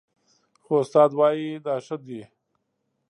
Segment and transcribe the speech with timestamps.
[0.63, 2.21] خو استاد وايي دا ښه دي